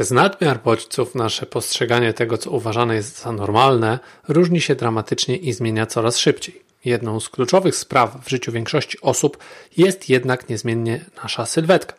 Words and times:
Przez 0.00 0.10
nadmiar 0.10 0.62
bodźców 0.62 1.14
nasze 1.14 1.46
postrzeganie 1.46 2.12
tego, 2.12 2.38
co 2.38 2.50
uważane 2.50 2.94
jest 2.94 3.22
za 3.22 3.32
normalne, 3.32 3.98
różni 4.28 4.60
się 4.60 4.74
dramatycznie 4.74 5.36
i 5.36 5.52
zmienia 5.52 5.86
coraz 5.86 6.18
szybciej. 6.18 6.62
Jedną 6.84 7.20
z 7.20 7.28
kluczowych 7.28 7.76
spraw 7.76 8.24
w 8.24 8.28
życiu 8.28 8.52
większości 8.52 9.00
osób 9.00 9.38
jest 9.76 10.08
jednak 10.08 10.48
niezmiennie 10.48 11.04
nasza 11.22 11.46
sylwetka. 11.46 11.94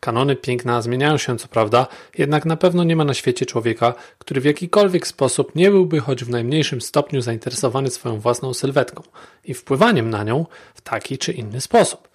Kanony 0.00 0.36
piękna 0.36 0.82
zmieniają 0.82 1.18
się 1.18 1.38
co 1.38 1.48
prawda, 1.48 1.86
jednak 2.18 2.44
na 2.44 2.56
pewno 2.56 2.84
nie 2.84 2.96
ma 2.96 3.04
na 3.04 3.14
świecie 3.14 3.46
człowieka, 3.46 3.94
który 4.18 4.40
w 4.40 4.44
jakikolwiek 4.44 5.06
sposób 5.06 5.54
nie 5.54 5.70
byłby 5.70 6.00
choć 6.00 6.24
w 6.24 6.30
najmniejszym 6.30 6.80
stopniu 6.80 7.20
zainteresowany 7.20 7.90
swoją 7.90 8.20
własną 8.20 8.54
sylwetką 8.54 9.02
i 9.44 9.54
wpływaniem 9.54 10.10
na 10.10 10.24
nią 10.24 10.46
w 10.74 10.80
taki 10.80 11.18
czy 11.18 11.32
inny 11.32 11.60
sposób. 11.60 12.08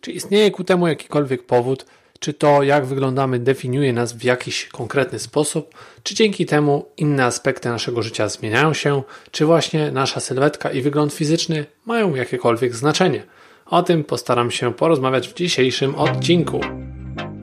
Czy 0.00 0.12
istnieje 0.12 0.50
ku 0.50 0.64
temu 0.64 0.88
jakikolwiek 0.88 1.46
powód, 1.46 1.86
czy 2.22 2.34
to 2.34 2.62
jak 2.62 2.86
wyglądamy 2.86 3.38
definiuje 3.38 3.92
nas 3.92 4.12
w 4.12 4.24
jakiś 4.24 4.68
konkretny 4.68 5.18
sposób, 5.18 5.74
czy 6.02 6.14
dzięki 6.14 6.46
temu 6.46 6.86
inne 6.96 7.24
aspekty 7.24 7.68
naszego 7.68 8.02
życia 8.02 8.28
zmieniają 8.28 8.74
się, 8.74 9.02
czy 9.30 9.46
właśnie 9.46 9.90
nasza 9.90 10.20
sylwetka 10.20 10.70
i 10.70 10.82
wygląd 10.82 11.12
fizyczny 11.12 11.66
mają 11.86 12.14
jakiekolwiek 12.14 12.74
znaczenie. 12.74 13.22
O 13.66 13.82
tym 13.82 14.04
postaram 14.04 14.50
się 14.50 14.74
porozmawiać 14.74 15.28
w 15.28 15.34
dzisiejszym 15.34 15.94
odcinku. 15.94 16.60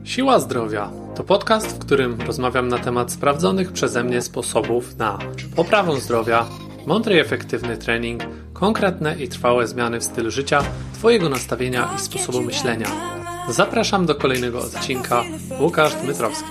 Siła 0.04 0.38
Zdrowia 0.38 0.90
to 1.16 1.24
podcast, 1.24 1.66
w 1.66 1.78
którym 1.78 2.20
rozmawiam 2.20 2.68
na 2.68 2.78
temat 2.78 3.12
sprawdzonych 3.12 3.72
przeze 3.72 4.04
mnie 4.04 4.22
sposobów 4.22 4.96
na 4.96 5.18
poprawę 5.56 6.00
zdrowia, 6.00 6.46
mądry 6.86 7.14
i 7.14 7.18
efektywny 7.18 7.76
trening, 7.76 8.22
konkretne 8.52 9.16
i 9.16 9.28
trwałe 9.28 9.66
zmiany 9.66 10.00
w 10.00 10.04
stylu 10.04 10.30
życia, 10.30 10.62
Twojego 10.94 11.28
nastawienia 11.28 11.90
i 11.96 11.98
sposobu 11.98 12.42
myślenia. 12.42 13.19
Zapraszam 13.50 14.06
do 14.06 14.14
kolejnego 14.14 14.58
odcinka. 14.58 15.24
Łukasz 15.60 15.94
Dmytrowski. 15.94 16.48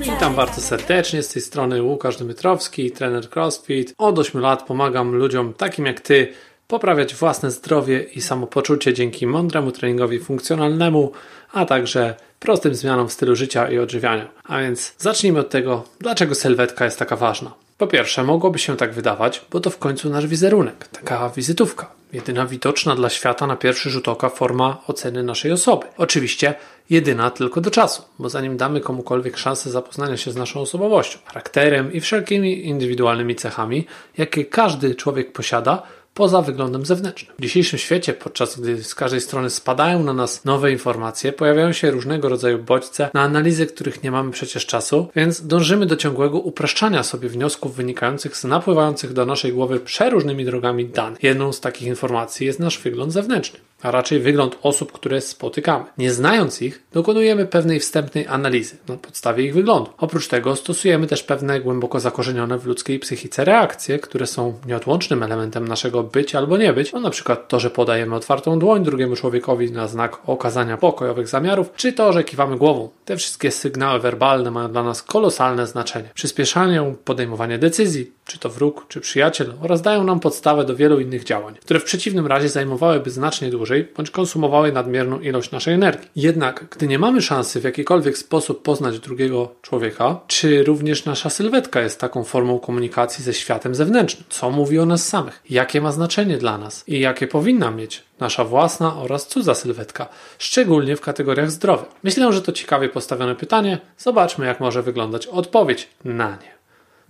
Witam 0.00 0.34
bardzo 0.34 0.60
serdecznie, 0.60 1.22
z 1.22 1.28
tej 1.28 1.42
strony 1.42 1.82
Łukasz 1.82 2.16
Dmytrowski, 2.16 2.90
trener 2.90 3.30
CrossFit. 3.30 3.94
Od 3.98 4.18
8 4.18 4.40
lat 4.40 4.66
pomagam 4.66 5.14
ludziom 5.14 5.54
takim 5.54 5.86
jak 5.86 6.00
Ty 6.00 6.32
poprawiać 6.68 7.14
własne 7.14 7.50
zdrowie 7.50 8.02
i 8.02 8.20
samopoczucie 8.20 8.94
dzięki 8.94 9.26
mądremu 9.26 9.72
treningowi 9.72 10.20
funkcjonalnemu, 10.20 11.12
a 11.52 11.64
także 11.64 12.14
prostym 12.40 12.74
zmianom 12.74 13.08
w 13.08 13.12
stylu 13.12 13.36
życia 13.36 13.70
i 13.70 13.78
odżywiania. 13.78 14.28
A 14.44 14.60
więc 14.60 14.94
zacznijmy 14.98 15.40
od 15.40 15.50
tego, 15.50 15.84
dlaczego 16.00 16.34
sylwetka 16.34 16.84
jest 16.84 16.98
taka 16.98 17.16
ważna. 17.16 17.63
Po 17.78 17.86
pierwsze, 17.86 18.24
mogłoby 18.24 18.58
się 18.58 18.76
tak 18.76 18.92
wydawać, 18.92 19.44
bo 19.50 19.60
to 19.60 19.70
w 19.70 19.78
końcu 19.78 20.10
nasz 20.10 20.26
wizerunek, 20.26 20.88
taka 20.88 21.28
wizytówka, 21.28 21.90
jedyna 22.12 22.46
widoczna 22.46 22.96
dla 22.96 23.10
świata 23.10 23.46
na 23.46 23.56
pierwszy 23.56 23.90
rzut 23.90 24.08
oka 24.08 24.28
forma 24.28 24.82
oceny 24.86 25.22
naszej 25.22 25.52
osoby. 25.52 25.86
Oczywiście 25.96 26.54
jedyna 26.90 27.30
tylko 27.30 27.60
do 27.60 27.70
czasu, 27.70 28.02
bo 28.18 28.28
zanim 28.28 28.56
damy 28.56 28.80
komukolwiek 28.80 29.36
szansę 29.36 29.70
zapoznania 29.70 30.16
się 30.16 30.30
z 30.30 30.36
naszą 30.36 30.60
osobowością, 30.60 31.18
charakterem 31.24 31.92
i 31.92 32.00
wszelkimi 32.00 32.66
indywidualnymi 32.66 33.34
cechami, 33.34 33.86
jakie 34.18 34.44
każdy 34.44 34.94
człowiek 34.94 35.32
posiada, 35.32 35.82
poza 36.14 36.42
wyglądem 36.42 36.86
zewnętrznym. 36.86 37.36
W 37.38 37.42
dzisiejszym 37.42 37.78
świecie, 37.78 38.12
podczas 38.12 38.60
gdy 38.60 38.84
z 38.84 38.94
każdej 38.94 39.20
strony 39.20 39.50
spadają 39.50 40.04
na 40.04 40.12
nas 40.12 40.44
nowe 40.44 40.72
informacje, 40.72 41.32
pojawiają 41.32 41.72
się 41.72 41.90
różnego 41.90 42.28
rodzaju 42.28 42.58
bodźce, 42.58 43.10
na 43.14 43.22
analizy 43.22 43.66
których 43.66 44.02
nie 44.02 44.10
mamy 44.10 44.30
przecież 44.30 44.66
czasu, 44.66 45.08
więc 45.16 45.46
dążymy 45.46 45.86
do 45.86 45.96
ciągłego 45.96 46.38
upraszczania 46.38 47.02
sobie 47.02 47.28
wniosków 47.28 47.76
wynikających 47.76 48.36
z 48.36 48.44
napływających 48.44 49.12
do 49.12 49.26
naszej 49.26 49.52
głowy 49.52 49.80
przeróżnymi 49.80 50.44
drogami 50.44 50.86
danych. 50.86 51.22
Jedną 51.22 51.52
z 51.52 51.60
takich 51.60 51.88
informacji 51.88 52.46
jest 52.46 52.60
nasz 52.60 52.78
wygląd 52.78 53.12
zewnętrzny 53.12 53.58
a 53.84 53.90
raczej 53.90 54.20
wygląd 54.20 54.58
osób, 54.62 54.92
które 54.92 55.20
spotykamy. 55.20 55.84
Nie 55.98 56.12
znając 56.12 56.62
ich, 56.62 56.82
dokonujemy 56.92 57.46
pewnej 57.46 57.80
wstępnej 57.80 58.26
analizy 58.26 58.76
na 58.88 58.96
podstawie 58.96 59.44
ich 59.44 59.54
wyglądu. 59.54 59.90
Oprócz 59.98 60.28
tego 60.28 60.56
stosujemy 60.56 61.06
też 61.06 61.22
pewne 61.22 61.60
głęboko 61.60 62.00
zakorzenione 62.00 62.58
w 62.58 62.66
ludzkiej 62.66 62.98
psychice 62.98 63.44
reakcje, 63.44 63.98
które 63.98 64.26
są 64.26 64.54
nieodłącznym 64.66 65.22
elementem 65.22 65.68
naszego 65.68 66.02
być 66.02 66.34
albo 66.34 66.56
nie 66.56 66.72
być, 66.72 66.92
no 66.92 67.00
na 67.00 67.10
przykład 67.10 67.48
to, 67.48 67.60
że 67.60 67.70
podajemy 67.70 68.14
otwartą 68.14 68.58
dłoń 68.58 68.84
drugiemu 68.84 69.16
człowiekowi 69.16 69.72
na 69.72 69.88
znak 69.88 70.18
okazania 70.26 70.76
pokojowych 70.76 71.28
zamiarów, 71.28 71.70
czy 71.76 71.92
to, 71.92 72.12
że 72.12 72.24
kiwamy 72.24 72.56
głową. 72.56 72.88
Te 73.04 73.16
wszystkie 73.16 73.50
sygnały 73.50 74.00
werbalne 74.00 74.50
mają 74.50 74.72
dla 74.72 74.82
nas 74.82 75.02
kolosalne 75.02 75.66
znaczenie. 75.66 76.08
Przyspieszają 76.14 76.96
podejmowanie 77.04 77.58
decyzji, 77.58 78.12
czy 78.24 78.38
to 78.38 78.48
wróg, 78.48 78.86
czy 78.88 79.00
przyjaciel, 79.00 79.52
oraz 79.62 79.82
dają 79.82 80.04
nam 80.04 80.20
podstawę 80.20 80.64
do 80.64 80.76
wielu 80.76 81.00
innych 81.00 81.24
działań, 81.24 81.54
które 81.62 81.80
w 81.80 81.84
przeciwnym 81.84 82.26
razie 82.26 82.48
zajmowałyby 82.48 83.10
znacznie 83.10 83.50
dłużej, 83.50 83.88
bądź 83.96 84.10
konsumowały 84.10 84.72
nadmierną 84.72 85.20
ilość 85.20 85.50
naszej 85.50 85.74
energii. 85.74 86.08
Jednak, 86.16 86.66
gdy 86.70 86.86
nie 86.86 86.98
mamy 86.98 87.22
szansy 87.22 87.60
w 87.60 87.64
jakikolwiek 87.64 88.18
sposób 88.18 88.62
poznać 88.62 88.98
drugiego 88.98 89.54
człowieka, 89.62 90.20
czy 90.26 90.64
również 90.64 91.04
nasza 91.04 91.30
sylwetka 91.30 91.80
jest 91.80 92.00
taką 92.00 92.24
formą 92.24 92.58
komunikacji 92.58 93.24
ze 93.24 93.34
światem 93.34 93.74
zewnętrznym, 93.74 94.24
co 94.28 94.50
mówi 94.50 94.78
o 94.78 94.86
nas 94.86 95.08
samych, 95.08 95.42
jakie 95.50 95.80
ma 95.80 95.92
znaczenie 95.92 96.38
dla 96.38 96.58
nas 96.58 96.84
i 96.88 97.00
jakie 97.00 97.26
powinna 97.26 97.70
mieć 97.70 98.02
nasza 98.20 98.44
własna 98.44 98.96
oraz 98.96 99.26
cudza 99.26 99.54
sylwetka, 99.54 100.08
szczególnie 100.38 100.96
w 100.96 101.00
kategoriach 101.00 101.50
zdrowia. 101.50 101.84
Myślę, 102.02 102.32
że 102.32 102.42
to 102.42 102.52
ciekawie 102.52 102.88
postawione 102.88 103.34
pytanie. 103.34 103.78
Zobaczmy, 103.98 104.46
jak 104.46 104.60
może 104.60 104.82
wyglądać 104.82 105.26
odpowiedź 105.26 105.88
na 106.04 106.30
nie. 106.30 106.53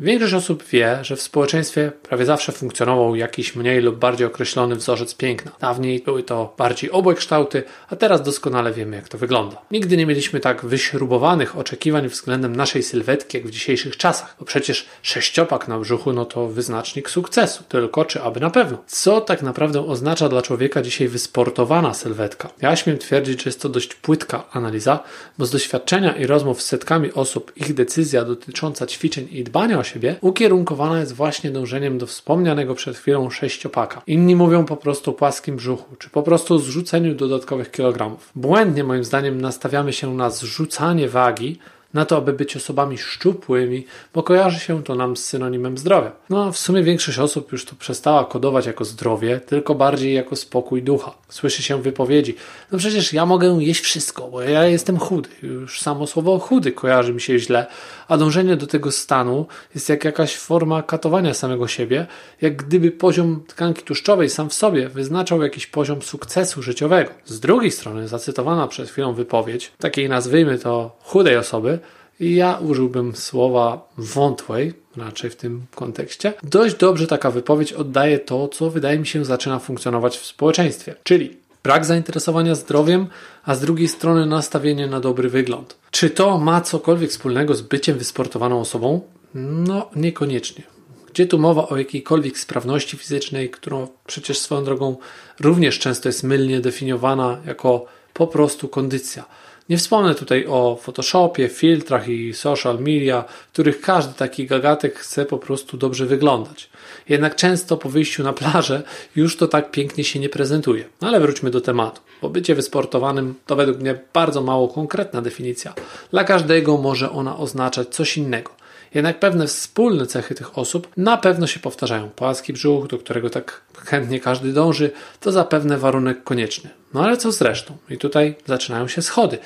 Większość 0.01 0.35
osób 0.35 0.65
wie, 0.65 0.99
że 1.03 1.17
w 1.17 1.23
społeczeństwie 1.23 1.93
prawie 2.03 2.25
zawsze 2.25 2.53
funkcjonował 2.53 3.17
jakiś 3.17 3.57
mniej 3.57 3.81
lub 3.81 3.97
bardziej 3.97 4.27
określony 4.27 4.77
wzorzec 4.77 5.15
piękna. 5.15 5.53
Dawniej 5.61 6.01
były 6.01 6.23
to 6.23 6.55
bardziej 6.59 6.91
obłe 6.91 7.15
kształty, 7.15 7.63
a 7.89 7.97
teraz 7.97 8.23
doskonale 8.23 8.73
wiemy, 8.73 8.97
jak 8.97 9.09
to 9.09 9.19
wygląda. 9.19 9.57
Nigdy 9.71 9.97
nie 9.97 10.07
mieliśmy 10.07 10.41
tak 10.41 10.65
wyśrubowanych 10.65 11.59
oczekiwań 11.59 12.09
względem 12.09 12.57
naszej 12.57 12.83
sylwetki, 12.83 13.37
jak 13.37 13.47
w 13.47 13.51
dzisiejszych 13.51 13.97
czasach, 13.97 14.37
bo 14.39 14.45
przecież 14.45 14.87
sześciopak 15.03 15.69
na 15.69 15.79
brzuchu 15.79 16.13
no 16.13 16.25
to 16.25 16.47
wyznacznik 16.47 17.11
sukcesu, 17.11 17.65
tylko 17.69 18.05
czy 18.05 18.23
aby 18.23 18.41
na 18.41 18.51
pewno. 18.51 18.79
Co 18.87 19.21
tak 19.21 19.43
naprawdę 19.43 19.87
oznacza 19.87 20.29
dla 20.29 20.43
człowieka 20.43 20.83
dzisiaj 20.83 21.09
wysportowana 21.09 21.95
sylwetka? 21.95 22.49
Ja 22.63 22.77
śmiem 22.77 22.99
twierdzić, 22.99 23.43
że 23.43 23.49
jest 23.49 23.63
to 23.63 23.69
dość 23.69 23.95
płytka 23.95 24.45
analiza, 24.53 25.01
bo 25.39 25.47
z 25.47 25.51
doświadczenia 25.51 26.17
i 26.17 26.27
rozmów 26.27 26.63
z 26.63 26.67
setkami 26.67 27.13
osób 27.13 27.53
ich 27.57 27.75
decyzja 27.75 28.25
dotycząca 28.25 28.87
ćwiczeń 28.87 29.29
i 29.31 29.45
dbania 29.45 29.79
o 29.79 29.84
siebie, 29.85 30.17
ukierunkowana 30.21 31.01
jest 31.01 31.15
właśnie 31.15 31.51
dążeniem 31.51 31.99
do 31.99 32.07
wspomnianego 32.07 32.75
przed 32.75 32.97
chwilą 32.97 33.31
sześciopaka. 33.31 34.03
Inni 34.07 34.37
mówią 34.37 34.65
po 34.65 34.77
prostu 34.77 35.11
o 35.11 35.15
płaskim 35.15 35.57
brzuchu, 35.57 35.97
czy 35.97 36.11
po 36.11 36.23
prostu 36.23 36.59
zrzuceniu 36.59 37.15
dodatkowych 37.15 37.71
kilogramów. 37.71 38.31
Błędnie 38.35 38.85
moim 38.85 39.05
zdaniem 39.05 39.41
nastawiamy 39.41 39.93
się 39.93 40.15
na 40.15 40.31
zrzucanie 40.31 41.09
wagi, 41.09 41.59
na 41.95 42.05
to, 42.05 42.17
aby 42.17 42.33
być 42.33 42.57
osobami 42.57 42.99
szczupłymi, 42.99 43.87
bo 44.15 44.23
kojarzy 44.23 44.61
się 44.61 44.83
to 44.83 44.95
nam 44.95 45.17
z 45.17 45.25
synonimem 45.25 45.79
zdrowia. 45.79 46.13
No, 46.31 46.53
w 46.53 46.59
sumie 46.59 46.83
większość 46.83 47.19
osób 47.19 47.53
już 47.53 47.65
to 47.65 47.77
przestała 47.77 48.25
kodować 48.25 48.67
jako 48.67 48.85
zdrowie, 48.85 49.41
tylko 49.41 49.75
bardziej 49.75 50.15
jako 50.15 50.37
spokój 50.37 50.83
ducha. 50.83 51.15
Słyszy 51.29 51.63
się 51.63 51.83
wypowiedzi, 51.83 52.35
no 52.73 52.79
przecież 52.79 53.13
ja 53.13 53.27
mogę 53.27 53.57
jeść 53.61 53.81
wszystko, 53.81 54.29
bo 54.29 54.43
ja 54.43 54.65
jestem 54.65 54.99
chudy. 54.99 55.29
Już 55.43 55.81
samo 55.81 56.07
słowo 56.07 56.39
chudy 56.39 56.73
kojarzy 56.73 57.15
mi 57.15 57.21
się 57.21 57.39
źle, 57.39 57.67
a 58.09 58.17
dążenie 58.17 58.57
do 58.57 58.67
tego 58.67 58.93
stanu 58.93 59.47
jest 59.75 59.89
jak 59.89 60.05
jakaś 60.05 60.37
forma 60.37 60.83
katowania 60.83 61.35
samego 61.35 61.69
siebie, 61.69 62.07
jak 62.41 62.57
gdyby 62.57 62.91
poziom 62.91 63.45
tkanki 63.47 63.83
tłuszczowej 63.83 64.31
sam 64.31 64.51
w 64.51 64.55
sobie 64.55 64.89
wyznaczał 64.89 65.43
jakiś 65.43 65.67
poziom 65.67 66.03
sukcesu 66.03 66.63
życiowego. 66.63 67.11
Z 67.25 67.41
drugiej 67.41 67.71
strony, 67.71 68.09
zacytowana 68.09 68.69
przed 68.69 68.91
chwilą 68.91 69.13
wypowiedź, 69.13 69.73
takiej 69.79 70.09
nazwijmy 70.09 70.59
to 70.59 70.97
chudej 71.03 71.37
osoby, 71.37 71.79
ja 72.21 72.59
użyłbym 72.59 73.17
słowa 73.17 73.89
wątłej, 73.99 74.73
raczej 74.97 75.31
w 75.31 75.37
tym 75.37 75.63
kontekście. 75.75 76.33
Dość 76.43 76.75
dobrze 76.75 77.07
taka 77.07 77.31
wypowiedź 77.31 77.73
oddaje 77.73 78.19
to, 78.19 78.49
co 78.49 78.71
wydaje 78.71 78.99
mi 78.99 79.07
się 79.07 79.25
zaczyna 79.25 79.59
funkcjonować 79.59 80.19
w 80.19 80.27
społeczeństwie, 80.27 80.95
czyli 81.03 81.37
brak 81.63 81.85
zainteresowania 81.85 82.55
zdrowiem, 82.55 83.07
a 83.45 83.55
z 83.55 83.61
drugiej 83.61 83.89
strony 83.89 84.27
nastawienie 84.27 84.87
na 84.87 85.01
dobry 85.01 85.29
wygląd. 85.29 85.77
Czy 85.91 86.11
to 86.11 86.39
ma 86.39 86.61
cokolwiek 86.61 87.11
wspólnego 87.11 87.55
z 87.55 87.63
byciem 87.63 87.99
wysportowaną 87.99 88.61
osobą? 88.61 89.01
No, 89.35 89.91
niekoniecznie. 89.97 90.65
Gdzie 91.13 91.27
tu 91.27 91.39
mowa 91.39 91.69
o 91.69 91.77
jakiejkolwiek 91.77 92.39
sprawności 92.39 92.97
fizycznej, 92.97 93.51
którą 93.51 93.89
przecież 94.07 94.39
swoją 94.39 94.65
drogą 94.65 94.97
również 95.41 95.79
często 95.79 96.09
jest 96.09 96.23
mylnie 96.23 96.61
definiowana 96.61 97.39
jako 97.47 97.87
po 98.15 98.27
prostu 98.27 98.69
kondycja. 98.69 99.25
Nie 99.69 99.79
wspomnę 99.79 100.15
tutaj 100.15 100.47
o 100.47 100.79
Photoshopie, 100.83 101.49
filtrach 101.49 102.09
i 102.09 102.35
social 102.35 102.79
media, 102.79 103.23
w 103.23 103.53
których 103.53 103.81
każdy 103.81 104.15
taki 104.15 104.47
gagatek 104.47 104.99
chce 104.99 105.27
po 105.27 105.39
prostu 105.39 105.77
dobrze 105.77 106.07
wyglądać. 106.07 106.71
Jednak 107.09 107.37
często 107.37 107.77
po 107.77 107.89
wyjściu 107.89 108.23
na 108.23 108.33
plażę 108.33 108.83
już 109.17 109.37
to 109.37 109.49
tak 109.49 109.71
pięknie 109.71 110.05
się 110.05 110.19
nie 110.19 110.29
prezentuje. 110.29 110.85
No 111.01 111.09
ale 111.09 111.21
wróćmy 111.21 111.51
do 111.51 111.61
tematu. 111.61 112.01
Bo 112.23 112.31
bycie 112.31 112.55
wysportowanym 112.55 113.35
to 113.47 113.57
według 113.57 113.79
mnie 113.79 113.99
bardzo 114.13 114.43
mało 114.43 114.69
konkretna 114.69 115.23
definicja. 115.23 115.75
Dla 116.11 116.25
każdego 116.25 116.79
może 116.79 117.11
ona 117.11 117.37
oznaczać 117.39 117.89
coś 117.89 118.17
innego. 118.17 118.51
Jednak 118.95 119.21
pewne 119.21 119.47
wspólne 119.47 120.07
cechy 120.07 120.35
tych 120.35 120.59
osób 120.59 120.89
na 120.97 121.17
pewno 121.17 121.47
się 121.47 121.61
powtarzają. 121.61 122.11
Płaski 122.11 122.53
brzuch, 122.53 122.87
do 122.87 122.99
którego 122.99 123.31
tak 123.31 123.61
chętnie 123.85 124.21
każdy 124.21 124.53
dąży, 124.53 124.91
to 125.21 125.33
zapewne 125.33 125.79
warunek 125.79 126.25
konieczny. 126.25 126.71
No 126.95 127.05
ale 127.05 127.17
co 127.17 127.33
z 127.33 127.43
resztą? 127.43 127.77
I 127.91 127.99
tutaj 127.99 128.37
zaczynają 128.47 128.89
się 128.89 129.03
schody. 129.03 129.39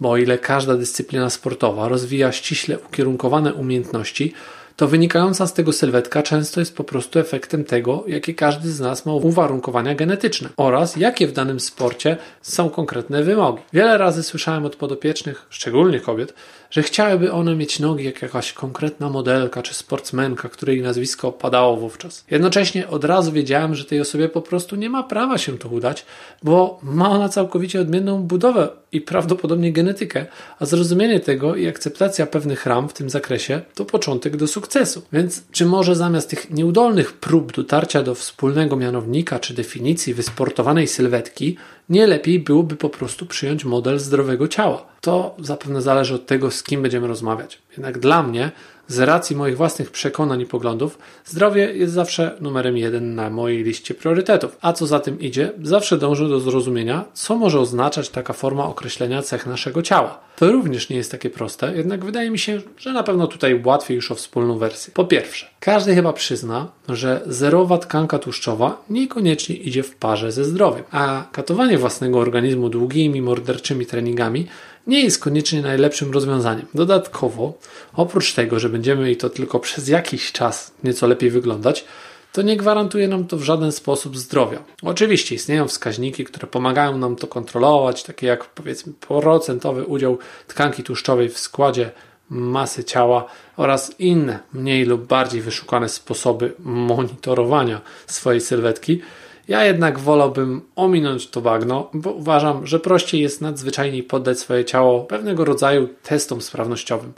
Bo 0.00 0.10
o 0.10 0.16
ile 0.16 0.38
każda 0.38 0.76
dyscyplina 0.76 1.30
sportowa 1.30 1.88
rozwija 1.88 2.32
ściśle 2.32 2.78
ukierunkowane 2.78 3.54
umiejętności, 3.54 4.34
to 4.76 4.88
wynikająca 4.88 5.46
z 5.46 5.52
tego 5.52 5.72
sylwetka 5.72 6.22
często 6.22 6.60
jest 6.60 6.76
po 6.76 6.84
prostu 6.84 7.18
efektem 7.18 7.64
tego, 7.64 8.04
jakie 8.06 8.34
każdy 8.34 8.72
z 8.72 8.80
nas 8.80 9.06
ma 9.06 9.12
uwarunkowania 9.12 9.94
genetyczne 9.94 10.48
oraz 10.56 10.96
jakie 10.96 11.26
w 11.26 11.32
danym 11.32 11.60
sporcie 11.60 12.16
są 12.42 12.70
konkretne 12.70 13.22
wymogi. 13.22 13.62
Wiele 13.72 13.98
razy 13.98 14.22
słyszałem 14.22 14.64
od 14.64 14.76
podopiecznych, 14.76 15.46
szczególnie 15.50 16.00
kobiet, 16.00 16.34
że 16.70 16.82
chciałyby 16.82 17.32
one 17.32 17.56
mieć 17.56 17.80
nogi 17.80 18.04
jak 18.04 18.22
jakaś 18.22 18.52
konkretna 18.52 19.10
modelka 19.10 19.62
czy 19.62 19.74
sportsmenka, 19.74 20.48
której 20.48 20.82
nazwisko 20.82 21.32
padało 21.32 21.76
wówczas. 21.76 22.24
Jednocześnie 22.30 22.88
od 22.88 23.04
razu 23.04 23.32
wiedziałem, 23.32 23.74
że 23.74 23.84
tej 23.84 24.00
osobie 24.00 24.28
po 24.28 24.42
prostu 24.42 24.76
nie 24.76 24.90
ma 24.90 25.02
prawa 25.02 25.38
się 25.38 25.58
to 25.58 25.68
udać, 25.68 26.04
bo 26.42 26.80
ma 26.82 27.10
ona 27.10 27.28
całkowicie 27.28 27.80
odmienną 27.80 28.22
budowę 28.22 28.68
i 28.92 29.00
prawdopodobnie 29.00 29.72
genetykę, 29.72 30.26
a 30.58 30.66
zrozumienie 30.66 31.20
tego 31.20 31.56
i 31.56 31.68
akceptacja 31.68 32.26
pewnych 32.26 32.66
ram 32.66 32.88
w 32.88 32.92
tym 32.92 33.10
zakresie 33.10 33.60
to 33.74 33.84
początek 33.84 34.36
do 34.36 34.46
sukcesu. 34.46 35.02
Więc 35.12 35.42
czy 35.52 35.66
może 35.66 35.96
zamiast 35.96 36.30
tych 36.30 36.50
nieudolnych 36.50 37.12
prób 37.12 37.52
dotarcia 37.52 38.02
do 38.02 38.14
wspólnego 38.14 38.76
mianownika 38.76 39.38
czy 39.38 39.54
definicji 39.54 40.14
wysportowanej 40.14 40.86
sylwetki, 40.88 41.56
nie 41.88 42.06
lepiej 42.06 42.38
byłoby 42.38 42.76
po 42.76 42.88
prostu 42.88 43.26
przyjąć 43.26 43.64
model 43.64 43.98
zdrowego 43.98 44.48
ciała. 44.48 44.86
To 45.00 45.36
zapewne 45.38 45.82
zależy 45.82 46.14
od 46.14 46.26
tego, 46.26 46.50
z 46.50 46.62
kim 46.62 46.82
będziemy 46.82 47.06
rozmawiać. 47.06 47.58
Jednak 47.76 47.98
dla 47.98 48.22
mnie 48.22 48.50
z 48.88 48.98
racji 48.98 49.36
moich 49.36 49.56
własnych 49.56 49.90
przekonań 49.90 50.40
i 50.40 50.46
poglądów, 50.46 50.98
zdrowie 51.24 51.72
jest 51.74 51.92
zawsze 51.92 52.36
numerem 52.40 52.76
jeden 52.76 53.14
na 53.14 53.30
mojej 53.30 53.64
liście 53.64 53.94
priorytetów. 53.94 54.56
A 54.60 54.72
co 54.72 54.86
za 54.86 55.00
tym 55.00 55.20
idzie, 55.20 55.52
zawsze 55.62 55.98
dążę 55.98 56.28
do 56.28 56.40
zrozumienia, 56.40 57.04
co 57.14 57.36
może 57.36 57.60
oznaczać 57.60 58.08
taka 58.08 58.32
forma 58.32 58.64
określenia 58.64 59.22
cech 59.22 59.46
naszego 59.46 59.82
ciała. 59.82 60.20
To 60.36 60.52
również 60.52 60.88
nie 60.88 60.96
jest 60.96 61.10
takie 61.10 61.30
proste, 61.30 61.76
jednak 61.76 62.04
wydaje 62.04 62.30
mi 62.30 62.38
się, 62.38 62.60
że 62.78 62.92
na 62.92 63.02
pewno 63.02 63.26
tutaj 63.26 63.62
łatwiej 63.64 63.94
już 63.94 64.12
o 64.12 64.14
wspólną 64.14 64.58
wersję. 64.58 64.92
Po 64.94 65.04
pierwsze, 65.04 65.46
każdy 65.60 65.94
chyba 65.94 66.12
przyzna, 66.12 66.68
że 66.88 67.20
zerowa 67.26 67.78
tkanka 67.78 68.18
tłuszczowa 68.18 68.84
niekoniecznie 68.90 69.56
idzie 69.56 69.82
w 69.82 69.96
parze 69.96 70.32
ze 70.32 70.44
zdrowiem, 70.44 70.84
a 70.90 71.24
katowanie 71.32 71.78
własnego 71.78 72.18
organizmu 72.18 72.68
długimi, 72.68 73.22
morderczymi 73.22 73.86
treningami 73.86 74.46
nie 74.86 75.00
jest 75.00 75.20
koniecznie 75.20 75.62
najlepszym 75.62 76.12
rozwiązaniem. 76.12 76.66
Dodatkowo, 76.74 77.54
oprócz 77.94 78.34
tego, 78.34 78.58
że 78.58 78.68
będziemy 78.68 79.10
i 79.10 79.16
to 79.16 79.30
tylko 79.30 79.60
przez 79.60 79.88
jakiś 79.88 80.32
czas 80.32 80.72
nieco 80.84 81.06
lepiej 81.06 81.30
wyglądać, 81.30 81.84
to 82.32 82.42
nie 82.42 82.56
gwarantuje 82.56 83.08
nam 83.08 83.26
to 83.26 83.36
w 83.36 83.42
żaden 83.42 83.72
sposób 83.72 84.16
zdrowia. 84.16 84.64
Oczywiście 84.82 85.34
istnieją 85.34 85.68
wskaźniki, 85.68 86.24
które 86.24 86.46
pomagają 86.46 86.98
nam 86.98 87.16
to 87.16 87.26
kontrolować, 87.26 88.02
takie 88.02 88.26
jak 88.26 88.44
powiedzmy 88.44 88.92
procentowy 88.92 89.84
udział 89.84 90.18
tkanki 90.46 90.82
tłuszczowej 90.82 91.28
w 91.28 91.38
składzie 91.38 91.90
masy 92.30 92.84
ciała 92.84 93.24
oraz 93.56 94.00
inne 94.00 94.38
mniej 94.52 94.84
lub 94.84 95.06
bardziej 95.06 95.40
wyszukane 95.40 95.88
sposoby 95.88 96.52
monitorowania 96.58 97.80
swojej 98.06 98.40
sylwetki, 98.40 99.00
ja 99.48 99.64
jednak 99.64 99.98
wolałbym 99.98 100.60
ominąć 100.76 101.28
to 101.28 101.40
bagno, 101.40 101.90
bo 101.94 102.12
uważam, 102.12 102.66
że 102.66 102.80
prościej 102.80 103.20
jest 103.20 103.40
nadzwyczajnie 103.40 104.02
poddać 104.02 104.38
swoje 104.38 104.64
ciało 104.64 105.04
pewnego 105.04 105.44
rodzaju 105.44 105.88
testom 106.02 106.42
sprawnościowym. 106.42 107.12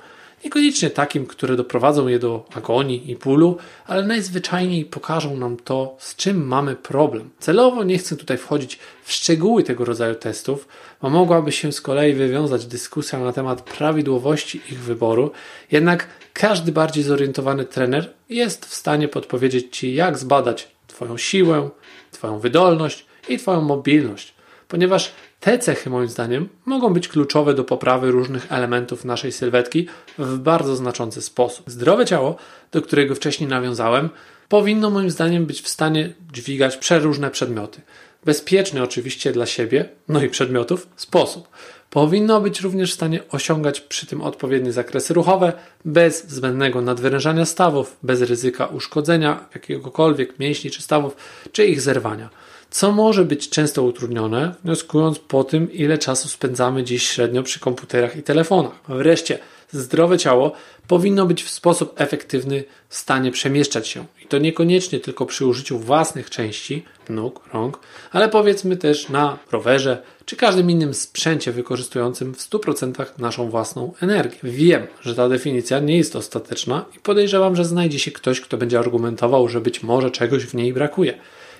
Niekoniecznie 0.45 0.91
takim, 0.91 1.27
które 1.27 1.57
doprowadzą 1.57 2.09
je 2.09 2.19
do 2.19 2.45
agonii 2.55 3.11
i 3.11 3.17
bólu, 3.17 3.57
ale 3.87 4.07
najzwyczajniej 4.07 4.85
pokażą 4.85 5.37
nam 5.37 5.57
to, 5.57 5.97
z 5.99 6.17
czym 6.17 6.47
mamy 6.47 6.77
problem. 6.77 7.31
Celowo 7.39 7.85
nie 7.85 7.99
chcę 7.99 8.17
tutaj 8.17 8.39
wchodzić 8.39 8.79
w 9.05 9.13
szczegóły 9.13 9.63
tego 9.63 9.85
rodzaju 9.85 10.15
testów, 10.15 10.69
bo 11.03 11.11
mogłaby 11.11 11.53
się 11.53 11.73
z 11.73 11.81
kolei 11.81 12.15
wywiązać 12.15 12.67
dyskusja 12.67 13.19
na 13.19 13.33
temat 13.33 13.63
prawidłowości 13.63 14.61
ich 14.71 14.81
wyboru, 14.81 15.31
jednak 15.73 16.07
każdy 16.33 16.73
bardziej 16.73 17.05
zorientowany 17.05 17.65
trener 17.65 18.11
jest 18.29 18.67
w 18.67 18.75
stanie 18.75 19.09
podpowiedzieć 19.09 19.77
Ci, 19.77 19.95
jak 19.95 20.19
zbadać 20.19 20.78
Twoją 20.89 21.17
siłę, 21.17 21.71
Twoją 22.11 22.39
wydolność 22.39 23.07
i 23.29 23.39
Twoją 23.39 23.61
mobilność, 23.61 24.35
ponieważ 24.69 25.13
te 25.41 25.59
cechy, 25.59 25.91
moim 25.91 26.09
zdaniem, 26.09 26.49
mogą 26.65 26.93
być 26.93 27.09
kluczowe 27.09 27.55
do 27.55 27.65
poprawy 27.65 28.11
różnych 28.11 28.53
elementów 28.53 29.05
naszej 29.05 29.33
sylwetki 29.33 29.89
w 30.19 30.39
bardzo 30.39 30.77
znaczący 30.77 31.23
sposób. 31.23 31.71
Zdrowe 31.71 32.07
ciało, 32.07 32.37
do 32.73 32.83
którego 32.83 33.15
wcześniej 33.15 33.49
nawiązałem, 33.49 34.09
powinno 34.49 34.91
moim 34.91 35.11
zdaniem 35.11 35.47
być 35.47 35.63
w 35.63 35.69
stanie 35.69 36.15
dźwigać 36.33 36.77
przeróżne 36.77 37.31
przedmioty. 37.31 37.81
Bezpieczny 38.25 38.83
oczywiście 38.83 39.33
dla 39.33 39.47
siebie, 39.47 39.89
no 40.09 40.23
i 40.23 40.29
przedmiotów, 40.29 40.89
sposób. 40.97 41.49
Powinno 41.91 42.41
być 42.41 42.61
również 42.61 42.91
w 42.91 42.95
stanie 42.95 43.21
osiągać 43.29 43.81
przy 43.81 44.07
tym 44.07 44.23
odpowiednie 44.23 44.73
zakresy 44.73 45.15
ruchowe, 45.15 45.53
bez 45.85 46.29
zbędnego 46.29 46.81
nadwyrężania 46.81 47.45
stawów, 47.45 47.97
bez 48.03 48.23
ryzyka 48.23 48.67
uszkodzenia 48.67 49.49
jakiegokolwiek 49.55 50.39
mięśni 50.39 50.71
czy 50.71 50.83
stawów, 50.83 51.17
czy 51.53 51.67
ich 51.67 51.81
zerwania 51.81 52.31
co 52.71 52.93
może 52.93 53.25
być 53.25 53.49
często 53.49 53.83
utrudnione, 53.83 54.55
wnioskując 54.65 55.19
po 55.19 55.45
tym, 55.45 55.73
ile 55.73 55.99
czasu 55.99 56.29
spędzamy 56.29 56.85
dziś 56.85 57.09
średnio 57.09 57.43
przy 57.43 57.61
komputerach 57.61 58.17
i 58.17 58.23
telefonach. 58.23 58.81
Wreszcie, 58.89 59.39
zdrowe 59.71 60.19
ciało 60.19 60.53
powinno 60.89 61.27
być 61.27 61.43
w 61.43 61.51
sposób 61.51 62.01
efektywny 62.01 62.65
w 62.89 62.97
stanie 62.97 63.31
przemieszczać 63.31 63.89
się. 63.89 64.05
I 64.25 64.27
to 64.27 64.39
niekoniecznie 64.39 65.01
tylko 65.01 65.27
przy 65.27 65.47
użyciu 65.47 65.79
własnych 65.79 66.31
części, 66.31 66.85
nóg, 67.09 67.41
rąk, 67.53 67.79
ale 68.13 68.29
powiedzmy 68.29 68.77
też 68.77 69.09
na 69.09 69.39
rowerze 69.53 70.03
czy 70.25 70.37
każdym 70.37 70.71
innym 70.71 70.95
sprzęcie 70.95 71.53
wykorzystującym 71.53 72.35
w 72.35 72.39
100% 72.51 73.05
naszą 73.19 73.51
własną 73.51 73.93
energię. 74.01 74.39
Wiem, 74.43 74.87
że 75.01 75.15
ta 75.15 75.29
definicja 75.29 75.79
nie 75.79 75.97
jest 75.97 76.17
ostateczna 76.17 76.85
i 76.97 77.01
podejrzewam, 77.01 77.57
że 77.57 77.65
znajdzie 77.65 77.99
się 77.99 78.11
ktoś, 78.11 78.41
kto 78.41 78.57
będzie 78.57 78.79
argumentował, 78.79 79.49
że 79.49 79.61
być 79.61 79.83
może 79.83 80.11
czegoś 80.11 80.45
w 80.45 80.55
niej 80.55 80.73
brakuje. 80.73 81.19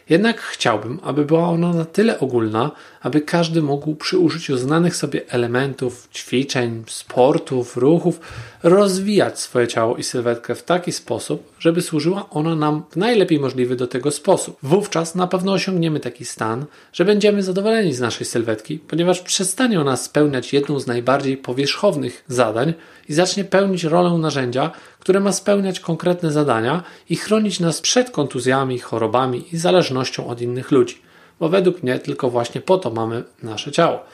Jednak 0.09 0.41
chciałbym, 0.41 1.01
aby 1.03 1.25
była 1.25 1.49
ona 1.49 1.73
na 1.73 1.85
tyle 1.85 2.21
ogólna, 2.21 2.71
aby 3.01 3.21
każdy 3.21 3.63
mógł 3.63 3.95
przy 3.95 4.19
użyciu 4.19 4.57
znanych 4.57 4.97
sobie 4.97 5.21
elementów, 5.29 6.09
ćwiczeń, 6.15 6.85
sportów, 6.87 7.77
ruchów 7.77 8.21
rozwijać 8.63 9.41
swoje 9.41 9.69
ciało 9.69 9.97
i 9.97 10.03
sylwetkę 10.03 10.55
w 10.55 10.63
taki 10.63 10.93
sposób, 10.93 11.58
żeby 11.59 11.83
służyła 11.83 12.31
ona 12.31 12.55
nam 12.55 12.83
w 12.91 12.97
najlepiej 12.97 13.41
możliwy 13.41 13.77
do 13.77 13.87
tego 13.87 14.11
sposób. 14.11 14.59
Wówczas 14.63 15.15
na 15.15 15.27
pewno 15.27 15.53
osiągniemy 15.53 16.01
taki 16.01 16.25
stan, 16.25 16.65
że 16.93 17.05
będziemy 17.05 17.43
zadowoleni 17.43 17.95
z 17.95 18.01
naszej 18.01 18.27
sylwetki, 18.27 18.79
ponieważ 18.79 19.21
przestanie 19.21 19.81
ona 19.81 19.97
spełniać 19.97 20.53
jedną 20.53 20.81
z 20.81 20.87
najbardziej 20.87 21.37
powierzchownych 21.37 22.25
zadań 22.29 22.75
i 23.09 23.15
zacznie 23.15 23.45
pełnić 23.45 23.85
rolę 23.85 24.11
narzędzia, 24.11 24.71
które 25.01 25.21
ma 25.21 25.33
spełniać 25.33 25.81
konkretne 25.81 26.33
zadania 26.33 26.83
i 27.11 27.17
chronić 27.17 27.61
nas 27.61 27.81
przed 27.81 28.11
kontuzjami, 28.11 28.79
chorobami 28.79 29.45
i 29.53 29.57
zależnością 29.57 30.27
od 30.27 30.41
innych 30.41 30.71
ludzi. 30.71 30.99
Bo 31.41 31.49
według 31.49 31.83
mnie 31.83 31.99
tylko 31.99 32.31
właśnie 32.31 32.61
po 32.61 32.79
to 32.79 32.91
mamy 32.91 33.25
nasze 33.43 33.73
ciało. 33.73 34.05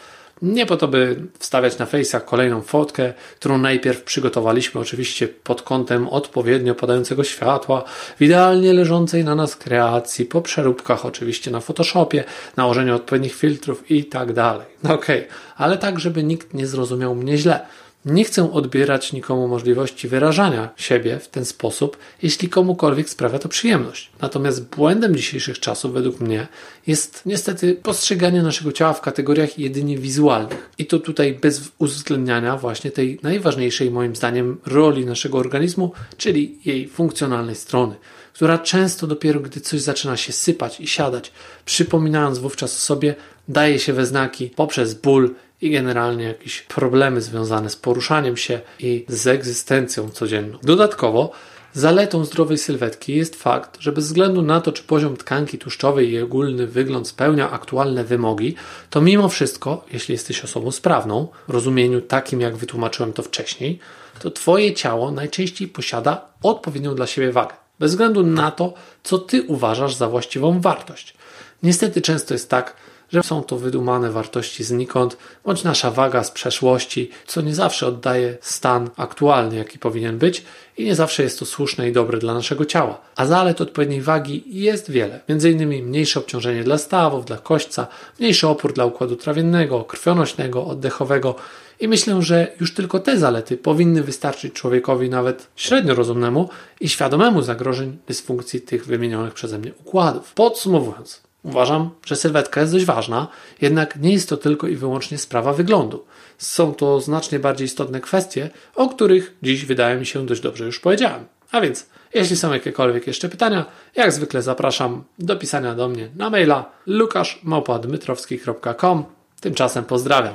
Nie 0.43 0.67
po 0.67 0.77
to, 0.77 0.89
by 0.89 1.17
wstawiać 1.39 1.79
na 1.79 1.87
Face'ach 1.87 2.25
kolejną 2.25 2.63
fotkę, 2.63 3.13
którą 3.37 3.59
najpierw 3.59 4.03
przygotowaliśmy 4.03 4.81
oczywiście 4.81 5.29
pod 5.29 5.63
kątem 5.63 6.09
odpowiednio 6.09 6.75
padającego 6.75 7.25
światła, 7.25 7.85
w 8.17 8.23
idealnie 8.23 8.73
leżącej 8.73 9.25
na 9.25 9.35
nas 9.35 9.57
kreacji, 9.57 10.25
po 10.25 10.43
przeróbkach 10.43 11.07
oczywiście 11.07 11.51
na 11.51 11.61
Photoshopie, 11.61 12.25
nałożeniu 12.57 12.97
odpowiednich 12.97 13.35
filtrów 13.35 13.91
i 13.91 14.05
tak 14.05 14.33
dalej. 14.33 14.67
Okej, 14.85 14.95
okay. 14.95 15.27
ale 15.57 15.79
tak, 15.79 16.01
żeby 16.01 16.23
nikt 16.23 16.55
nie 16.55 16.67
zrozumiał 16.67 17.15
mnie 17.15 17.39
źle. 17.39 17.61
Nie 18.05 18.25
chcę 18.25 18.53
odbierać 18.53 19.13
nikomu 19.13 19.49
możliwości 19.49 20.09
wyrażania 20.09 20.71
siebie 20.77 21.19
w 21.19 21.29
ten 21.29 21.45
sposób, 21.45 21.97
jeśli 22.23 22.49
komukolwiek 22.49 23.11
sprawia 23.11 23.39
to 23.39 23.49
przyjemność. 23.49 24.11
Natomiast 24.21 24.65
błędem 24.65 25.17
dzisiejszych 25.17 25.61
czasów, 25.61 25.93
według 25.93 26.21
mnie, 26.21 26.47
jest 26.87 27.23
niestety 27.27 27.75
postrzeganie 27.75 28.43
naszego 28.43 28.73
ciała 28.73 28.93
w 28.93 29.01
kategoriach 29.01 29.59
jedynie 29.59 29.99
wizualnych. 29.99 30.71
I 30.79 30.87
to 30.87 30.99
tutaj 30.99 31.35
bez 31.35 31.63
uwzględniania 31.79 32.57
właśnie 32.57 32.91
tej 32.91 33.19
najważniejszej, 33.23 33.91
moim 33.91 34.17
zdaniem, 34.17 34.61
roli 34.67 35.07
naszego 35.07 35.39
organizmu, 35.39 35.93
czyli 36.17 36.59
jej 36.65 36.89
funkcjonalnej 36.89 37.55
strony 37.55 37.97
która 38.35 38.59
często 38.59 39.07
dopiero 39.07 39.41
gdy 39.41 39.61
coś 39.61 39.81
zaczyna 39.81 40.17
się 40.17 40.33
sypać 40.33 40.81
i 40.81 40.87
siadać, 40.87 41.33
przypominając 41.65 42.39
wówczas 42.39 42.77
o 42.77 42.81
sobie, 42.81 43.15
daje 43.49 43.79
się 43.79 43.93
we 43.93 44.07
znaki 44.07 44.51
poprzez 44.57 44.95
ból 44.95 45.35
i 45.65 45.71
generalnie 45.71 46.25
jakieś 46.25 46.63
problemy 46.63 47.21
związane 47.21 47.71
z 47.71 47.77
poruszaniem 47.77 48.37
się 48.37 48.61
i 48.79 49.05
z 49.09 49.27
egzystencją 49.27 50.11
codzienną. 50.11 50.59
Dodatkowo 50.63 51.31
Zaletą 51.77 52.25
zdrowej 52.25 52.59
sylwetki 52.59 53.17
jest 53.17 53.37
fakt, 53.37 53.77
że 53.81 53.93
bez 53.93 54.07
względu 54.07 54.43
na 54.43 54.61
to, 54.61 54.73
czy 54.73 54.83
poziom 54.83 55.17
tkanki 55.17 55.59
tłuszczowej 55.59 56.11
i 56.11 56.21
ogólny 56.21 56.67
wygląd 56.67 57.09
spełnia 57.09 57.51
aktualne 57.51 58.05
wymogi, 58.05 58.55
to 58.91 59.01
mimo 59.01 59.29
wszystko, 59.29 59.85
jeśli 59.93 60.13
jesteś 60.13 60.45
osobą 60.45 60.71
sprawną, 60.71 61.29
w 61.49 61.51
rozumieniu 61.51 62.01
takim, 62.01 62.41
jak 62.41 62.57
wytłumaczyłem 62.57 63.13
to 63.13 63.23
wcześniej, 63.23 63.79
to 64.19 64.31
Twoje 64.31 64.75
ciało 64.75 65.11
najczęściej 65.11 65.69
posiada 65.69 66.29
odpowiednią 66.43 66.95
dla 66.95 67.07
siebie 67.07 67.33
wagę, 67.33 67.55
bez 67.79 67.91
względu 67.91 68.23
na 68.23 68.51
to, 68.51 68.75
co 69.03 69.19
Ty 69.19 69.43
uważasz 69.43 69.95
za 69.95 70.09
właściwą 70.09 70.61
wartość. 70.61 71.15
Niestety 71.63 72.03
często 72.03 72.35
jest 72.35 72.51
tak, 72.51 72.77
że 73.13 73.23
są 73.23 73.43
to 73.43 73.57
wydumane 73.57 74.11
wartości 74.11 74.65
znikąd, 74.65 75.17
bądź 75.45 75.65
nasza 75.65 75.91
waga 75.91 76.25
z 76.25 76.31
przeszłości, 76.31 77.11
co 77.27 77.41
nie 77.41 77.55
zawsze 77.55 77.87
oddaje 77.87 78.37
stan 78.41 78.91
aktualny, 78.97 79.57
jaki 79.57 79.79
powinien 79.79 80.19
być 80.19 80.45
i 80.79 80.85
nie 80.85 80.95
zawsze 80.95 81.23
jest 81.23 81.39
to 81.39 81.45
słuszne 81.47 81.89
i 81.89 81.93
dobre 81.93 82.19
dla 82.19 82.35
naszego 82.35 82.65
ciała. 82.65 83.01
A 83.17 83.27
zalet 83.27 83.61
odpowiedniej 83.61 84.03
wagi 84.03 84.45
jest 84.47 84.91
wiele, 84.91 85.21
m.in. 85.29 85.85
mniejsze 85.85 86.21
obciążenie 86.21 86.65
dla 86.65 86.79
stawów, 86.79 87.25
dla 87.25 87.37
kośćca, 87.37 87.87
mniejszy 88.21 88.49
opór 88.49 88.73
dla 88.73 88.85
układu 88.85 89.17
trawiennego, 89.17 89.85
krwionośnego, 89.85 90.67
oddechowego 90.67 91.35
i 91.81 91.89
myślę, 91.89 92.23
że 92.23 92.53
już 92.61 92.75
tylko 92.75 92.99
te 92.99 93.19
zalety 93.19 93.57
powinny 93.57 94.03
wystarczyć 94.03 94.53
człowiekowi 94.53 95.11
nawet 95.11 95.47
średnio 95.57 95.95
rozumnemu 95.95 96.49
i 96.81 96.89
świadomemu 96.89 97.43
zagrożeń 97.43 97.99
dysfunkcji 98.07 98.61
tych 98.61 98.87
wymienionych 98.87 99.35
przeze 99.35 99.59
mnie 99.59 99.73
układów. 99.85 100.33
Podsumowując, 100.35 101.24
Uważam, 101.45 101.91
że 102.07 102.17
sylwetka 102.17 102.61
jest 102.61 102.73
dość 102.73 102.85
ważna, 102.85 103.29
jednak 103.61 104.01
nie 104.01 104.13
jest 104.13 104.29
to 104.29 104.37
tylko 104.37 104.69
i 104.69 104.77
wyłącznie 104.77 105.19
sprawa 105.19 105.53
wyglądu. 105.53 106.05
Są 106.39 106.75
to 106.75 107.01
znacznie 107.01 107.39
bardziej 107.39 107.65
istotne 107.65 108.01
kwestie, 108.01 108.51
o 108.75 108.89
których 108.89 109.37
dziś 109.43 109.65
wydaje 109.65 109.97
mi 109.97 110.07
się 110.07 110.27
dość 110.27 110.41
dobrze 110.41 110.65
już 110.65 110.81
powiedziałem. 110.81 111.25
A 111.53 111.61
więc, 111.61 111.87
jeśli 112.15 112.37
są 112.37 112.53
jakiekolwiek 112.53 113.07
jeszcze 113.07 113.29
pytania, 113.29 113.65
jak 113.95 114.13
zwykle 114.13 114.43
zapraszam 114.43 115.05
do 115.19 115.37
pisania 115.37 115.75
do 115.75 115.89
mnie 115.89 116.09
na 116.17 116.31
maila 116.31 116.71
lukaszmałpadmytrowski.com. 116.87 119.05
Tymczasem 119.41 119.85
pozdrawiam. 119.85 120.35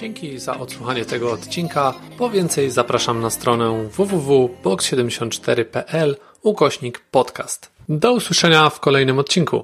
Dzięki 0.00 0.38
za 0.38 0.58
odsłuchanie 0.58 1.04
tego 1.04 1.32
odcinka. 1.32 1.94
Po 2.18 2.30
więcej 2.30 2.70
zapraszam 2.70 3.20
na 3.20 3.30
stronę 3.30 3.88
www.box74.pl 3.96 6.16
ukośnik 6.42 7.00
podcast. 7.10 7.74
Do 7.88 8.12
usłyszenia 8.12 8.70
w 8.70 8.80
kolejnym 8.80 9.18
odcinku. 9.18 9.52